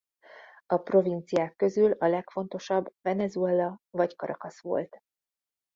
[0.67, 4.97] A provinciák közül a legfontosabb Venezuela vagy Caracas volt.